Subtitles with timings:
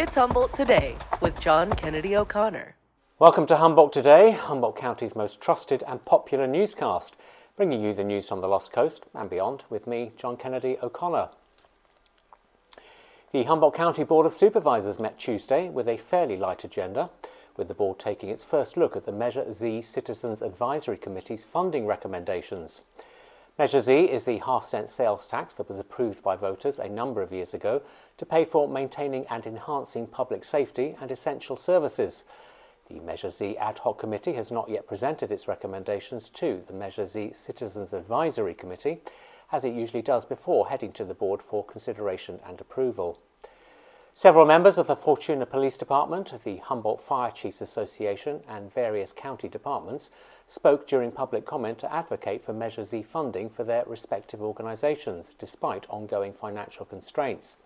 [0.00, 2.74] It's Humboldt Today with John Kennedy O'Connor.
[3.18, 7.16] Welcome to Humboldt Today, Humboldt County's most trusted and popular newscast,
[7.54, 11.28] bringing you the news from the Lost Coast and beyond with me, John Kennedy O'Connor.
[13.32, 17.10] The Humboldt County Board of Supervisors met Tuesday with a fairly light agenda,
[17.58, 21.84] with the board taking its first look at the Measure Z Citizens Advisory Committee's funding
[21.84, 22.80] recommendations.
[23.58, 27.20] Measure Z is the half cent sales tax that was approved by voters a number
[27.20, 27.82] of years ago
[28.16, 32.24] to pay for maintaining and enhancing public safety and essential services.
[32.88, 37.06] The Measure Z Ad Hoc Committee has not yet presented its recommendations to the Measure
[37.06, 39.02] Z Citizens Advisory Committee,
[39.52, 43.20] as it usually does before heading to the board for consideration and approval.
[44.20, 49.48] Several members of the Fortuna Police Department, the Humboldt Fire Chiefs Association, and various county
[49.48, 50.10] departments
[50.46, 55.88] spoke during public comment to advocate for Measure Z funding for their respective organisations, despite
[55.88, 57.56] ongoing financial constraints.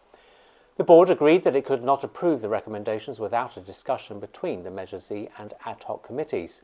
[0.76, 4.70] The board agreed that it could not approve the recommendations without a discussion between the
[4.70, 6.62] Measure Z and ad hoc committees.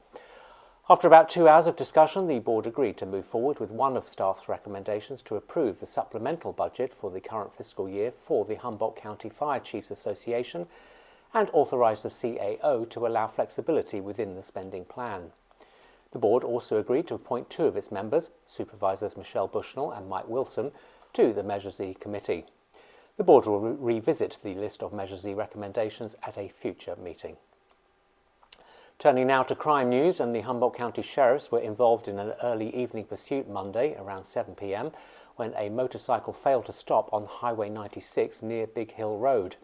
[0.88, 4.08] After about two hours of discussion, the board agreed to move forward with one of
[4.08, 8.96] staff's recommendations to approve the supplemental budget for the current fiscal year for the Humboldt
[8.96, 10.66] County Fire Chiefs Association
[11.32, 15.30] and authorise the CAO to allow flexibility within the spending plan.
[16.10, 20.28] The board also agreed to appoint two of its members, Supervisors Michelle Bushnell and Mike
[20.28, 20.72] Wilson,
[21.12, 22.46] to the Measure Z committee.
[23.16, 27.36] The board will re- revisit the list of Measure Z recommendations at a future meeting.
[29.00, 32.68] Turning now to crime news, and the Humboldt County Sheriffs were involved in an early
[32.76, 34.92] evening pursuit Monday around 7 pm
[35.36, 39.56] when a motorcycle failed to stop on Highway 96 near Big Hill Road.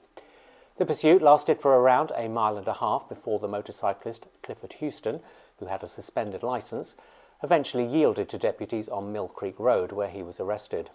[0.78, 5.20] The pursuit lasted for around a mile and a half before the motorcyclist Clifford Houston,
[5.58, 6.94] who had a suspended license,
[7.42, 10.88] eventually yielded to deputies on Mill Creek Road where he was arrested.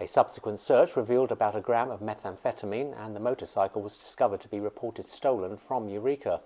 [0.00, 4.48] A subsequent search revealed about a gram of methamphetamine and the motorcycle was discovered to
[4.48, 6.40] be reported stolen from Eureka.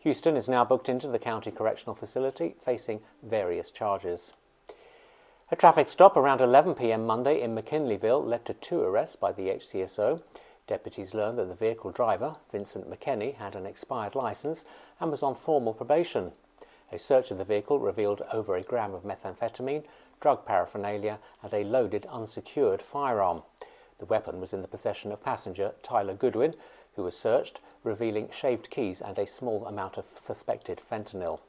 [0.00, 4.32] Houston is now booked into the county correctional facility, facing various charges.
[5.50, 9.48] A traffic stop around 11 pm Monday in McKinleyville led to two arrests by the
[9.48, 10.20] HCSO.
[10.66, 14.64] Deputies learned that the vehicle driver, Vincent McKenney, had an expired license
[14.98, 16.32] and was on formal probation.
[16.90, 19.84] A search of the vehicle revealed over a gram of methamphetamine,
[20.20, 23.42] drug paraphernalia, and a loaded unsecured firearm.
[23.98, 26.54] The weapon was in the possession of passenger Tyler Goodwin,
[26.96, 31.40] who was searched, revealing shaved keys and a small amount of suspected fentanyl.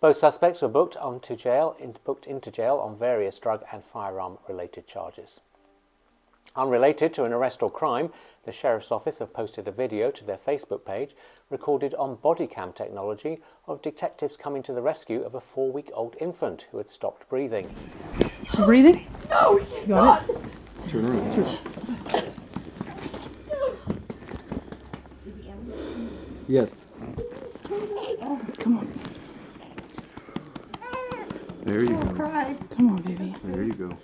[0.00, 4.38] Both suspects were booked, onto jail, in, booked into jail on various drug and firearm
[4.46, 5.40] related charges.
[6.54, 8.12] Unrelated to an arrest or crime,
[8.44, 11.16] the Sheriff's Office have posted a video to their Facebook page
[11.50, 15.90] recorded on body cam technology of detectives coming to the rescue of a four week
[15.92, 17.68] old infant who had stopped breathing.
[18.64, 19.06] Breathing?
[19.28, 20.24] No, she's not.
[20.88, 21.58] Turn around.
[26.48, 26.76] Yes.
[28.58, 28.92] Come on.
[31.64, 32.00] There you go.
[32.70, 33.34] Come on, baby.
[33.42, 33.98] There you go.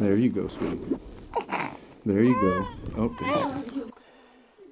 [0.00, 0.98] There you go, sweetie.
[2.04, 2.66] There you go.
[3.04, 3.92] Okay.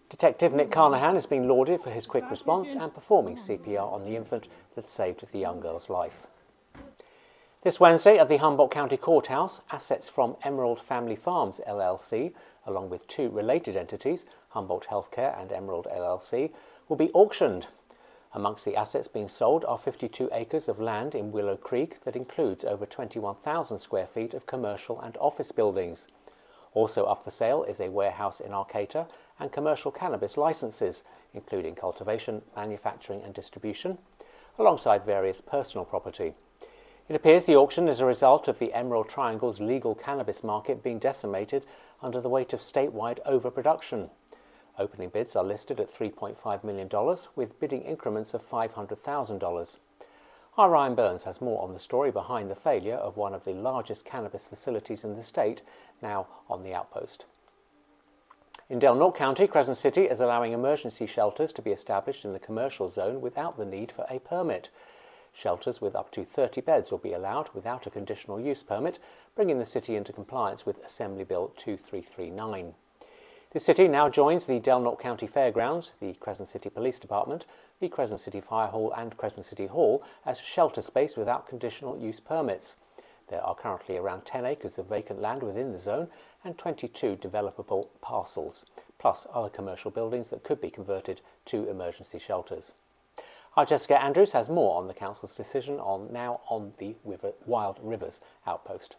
[0.08, 4.16] Detective Nick Carnahan has been lauded for his quick response and performing CPR on the
[4.16, 6.26] infant that saved the young girl's life.
[7.62, 12.32] This Wednesday at the Humboldt County Courthouse, assets from Emerald Family Farms LLC,
[12.64, 16.54] along with two related entities, Humboldt Healthcare and Emerald LLC,
[16.88, 17.66] will be auctioned.
[18.32, 22.64] Amongst the assets being sold are 52 acres of land in Willow Creek that includes
[22.64, 26.08] over 21,000 square feet of commercial and office buildings.
[26.72, 29.06] Also up for sale is a warehouse in Arcata
[29.38, 31.04] and commercial cannabis licenses,
[31.34, 33.98] including cultivation, manufacturing and distribution,
[34.58, 36.32] alongside various personal property.
[37.10, 41.00] It appears the auction is a result of the Emerald Triangle's legal cannabis market being
[41.00, 41.66] decimated
[42.00, 44.10] under the weight of statewide overproduction.
[44.78, 46.88] Opening bids are listed at $3.5 million,
[47.34, 49.78] with bidding increments of $500,000.
[50.56, 53.54] Our Ryan Burns has more on the story behind the failure of one of the
[53.54, 55.62] largest cannabis facilities in the state,
[56.00, 57.24] now on the outpost.
[58.68, 62.38] In Del Norte County, Crescent City is allowing emergency shelters to be established in the
[62.38, 64.70] commercial zone without the need for a permit.
[65.32, 68.98] Shelters with up to 30 beds will be allowed without a conditional use permit,
[69.34, 72.74] bringing the city into compliance with Assembly Bill 2339.
[73.52, 77.46] The city now joins the Del Norte County Fairgrounds, the Crescent City Police Department,
[77.80, 82.20] the Crescent City Fire Hall, and Crescent City Hall as shelter space without conditional use
[82.20, 82.76] permits.
[83.26, 86.10] There are currently around 10 acres of vacant land within the zone
[86.44, 88.64] and 22 developable parcels,
[88.98, 92.72] plus other commercial buildings that could be converted to emergency shelters.
[93.56, 96.94] Our Jessica Andrews has more on the Council's decision on now on the
[97.46, 98.94] Wild Rivers outpost.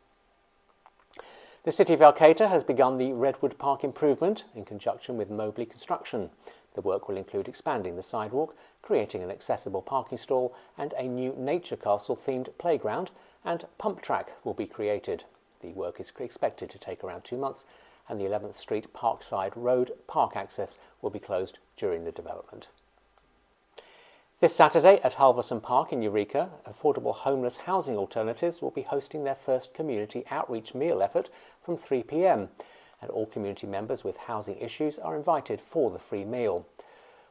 [1.64, 6.32] The City of Arcata has begun the Redwood Park improvement in conjunction with Mobley Construction.
[6.74, 11.34] The work will include expanding the sidewalk, creating an accessible parking stall and a new
[11.38, 13.12] nature castle themed playground
[13.46, 15.24] and pump track will be created.
[15.62, 17.66] The work is expected to take around two months
[18.10, 22.68] and the 11th Street Parkside Road park access will be closed during the development.
[24.42, 29.36] This Saturday at Halverson Park in Eureka, affordable homeless housing alternatives will be hosting their
[29.36, 31.30] first community outreach meal effort
[31.62, 32.50] from 3 pm,
[33.02, 36.66] and all community members with housing issues are invited for the free meal.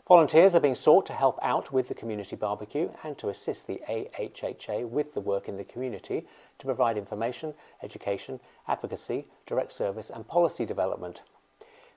[0.06, 3.82] Volunteers are being sought to help out with the community barbecue and to assist the
[3.88, 6.28] AHHA with the work in the community
[6.60, 11.24] to provide information, education, advocacy, direct service, and policy development.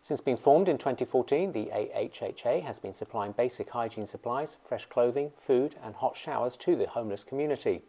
[0.03, 5.31] Since being formed in 2014, the AHHA has been supplying basic hygiene supplies, fresh clothing,
[5.37, 7.81] food, and hot showers to the homeless community.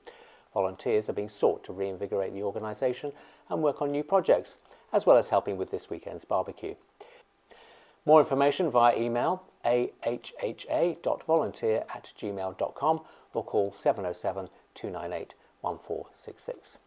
[0.52, 3.12] Volunteers are being sought to reinvigorate the organisation
[3.50, 4.58] and work on new projects,
[4.92, 6.76] as well as helping with this weekend's barbecue.
[8.06, 13.00] More information via email ahha.volunteer at gmail.com
[13.32, 16.78] or call 707 298 1466.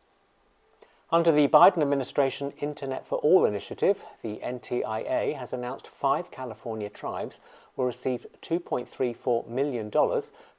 [1.10, 7.40] Under the Biden administration Internet for All initiative, the NTIA has announced five California tribes
[7.78, 9.90] will receive $2.34 million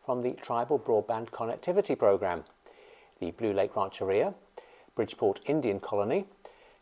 [0.01, 2.45] from the Tribal Broadband Connectivity Program.
[3.21, 4.33] The Blue Lake Rancheria,
[4.95, 6.25] Bridgeport Indian Colony,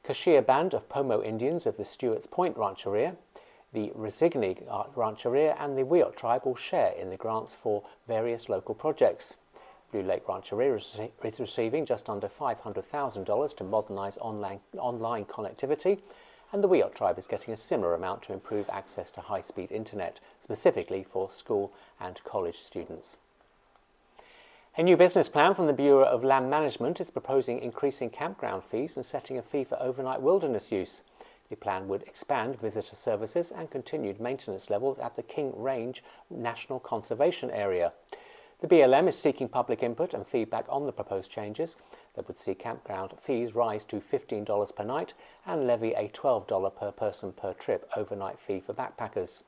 [0.04, 3.16] Kashia Band of Pomo Indians of the Stewarts Point Rancheria,
[3.72, 4.62] the Resighini
[4.94, 9.34] Rancheria, and the Wiyot tribe will share in the grants for various local projects.
[10.02, 16.00] Lake Rancheria is receiving just under $500,000 to modernise online, online connectivity,
[16.52, 19.72] and the Wiyot tribe is getting a similar amount to improve access to high speed
[19.72, 23.16] internet, specifically for school and college students.
[24.78, 28.96] A new business plan from the Bureau of Land Management is proposing increasing campground fees
[28.96, 31.02] and setting a fee for overnight wilderness use.
[31.48, 36.78] The plan would expand visitor services and continued maintenance levels at the King Range National
[36.78, 37.92] Conservation Area.
[38.60, 41.76] The BLM is seeking public input and feedback on the proposed changes
[42.14, 45.12] that would see campground fees rise to $15 per night
[45.44, 49.42] and levy a $12 per person per trip overnight fee for backpackers.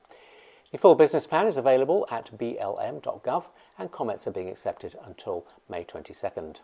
[0.73, 5.85] The full business plan is available at blm.gov and comments are being accepted until May
[5.85, 6.61] 22nd.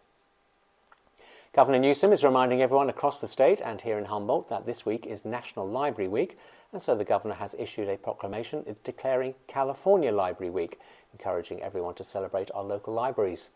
[1.55, 5.07] Governor Newsom is reminding everyone across the state and here in Humboldt that this week
[5.07, 6.37] is National Library Week,
[6.73, 10.81] and so the Governor has issued a proclamation declaring California Library Week,
[11.13, 13.51] encouraging everyone to celebrate our local libraries.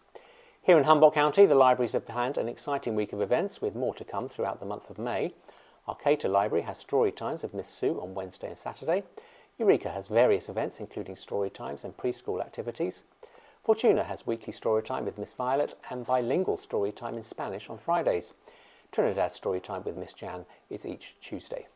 [0.62, 3.96] Here in Humboldt County, the libraries have planned an exciting week of events with more
[3.96, 5.34] to come throughout the month of May.
[5.88, 9.02] Arcata Library has story times of Miss Sue on Wednesday and Saturday.
[9.58, 13.02] Eureka has various events including story times and preschool activities.
[13.68, 17.76] Fortuna has weekly story time with Miss Violet and bilingual story time in Spanish on
[17.76, 18.32] Fridays.
[18.92, 21.66] Trinidad story time with Miss Jan is each Tuesday.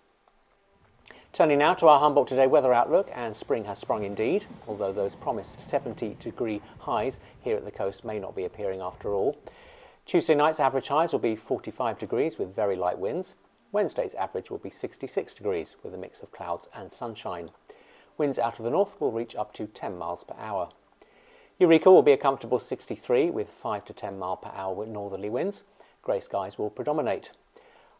[1.34, 5.14] Turning now to our Humboldt Today weather outlook, and spring has sprung indeed, although those
[5.14, 9.36] promised 70 degree highs here at the coast may not be appearing after all.
[10.06, 13.34] Tuesday night's average highs will be 45 degrees with very light winds.
[13.70, 17.50] Wednesday's average will be 66 degrees with a mix of clouds and sunshine.
[18.16, 20.70] Winds out of the north will reach up to 10 miles per hour.
[21.62, 25.62] Eureka will be a comfortable 63 with 5 to 10 mile per hour northerly winds.
[26.02, 27.30] Grey skies will predominate.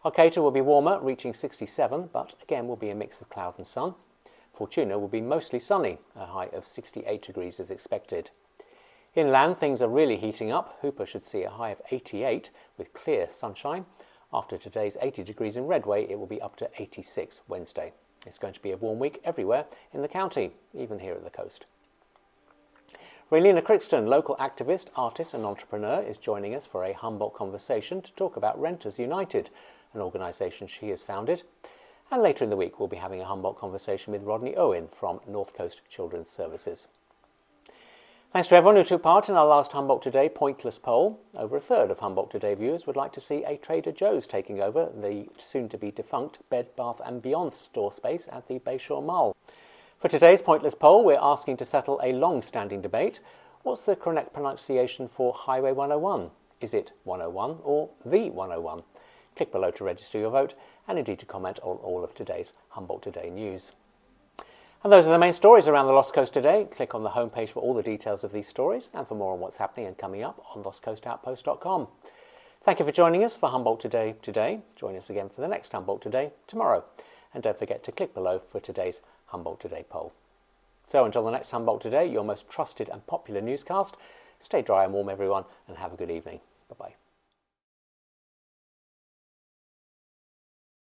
[0.05, 3.65] Arcata will be warmer, reaching 67, but again will be a mix of cloud and
[3.65, 3.95] sun.
[4.53, 8.33] Fortuna will be mostly sunny, a high of 68 degrees is expected.
[9.15, 10.83] Inland, things are really heating up.
[10.83, 13.87] Hoopa should see a high of 88 with clear sunshine.
[14.33, 17.93] After today's 80 degrees in Redway, it will be up to 86 Wednesday.
[18.27, 21.31] It's going to be a warm week everywhere in the county, even here at the
[21.31, 21.67] coast.
[23.33, 28.13] Raylina Crixton, local activist, artist, and entrepreneur, is joining us for a Humboldt conversation to
[28.13, 29.49] talk about Renters United,
[29.95, 31.43] an organisation she has founded.
[32.11, 35.19] And later in the week, we'll be having a Humboldt conversation with Rodney Owen from
[35.27, 36.89] North Coast Children's Services.
[38.35, 41.19] Thanks to everyone who took part in our last Humboldt Today pointless poll.
[41.35, 44.61] Over a third of Humboldt Today viewers would like to see a Trader Joe's taking
[44.61, 49.03] over the soon to be defunct Bed Bath and Beyond store space at the Bayshore
[49.03, 49.35] Mall.
[50.03, 53.21] For today's pointless poll, we're asking to settle a long standing debate.
[53.63, 56.29] What's the correct pronunciation for Highway 101?
[56.61, 58.83] Is it 101 or the 101?
[59.37, 60.55] Click below to register your vote
[60.89, 63.75] and indeed to comment on all of today's Humboldt Today news.
[64.83, 66.67] And those are the main stories around the Lost Coast today.
[66.75, 69.39] Click on the homepage for all the details of these stories and for more on
[69.39, 71.87] what's happening and coming up on lostcoastoutpost.com.
[72.65, 74.63] Thank you for joining us for Humboldt Today today.
[74.75, 76.83] Join us again for the next Humboldt Today tomorrow.
[77.35, 80.13] And don't forget to click below for today's Humboldt Today poll.
[80.87, 83.97] So until the next Humboldt Today, your most trusted and popular newscast,
[84.39, 86.41] stay dry and warm everyone and have a good evening.
[86.69, 87.02] Bye bye.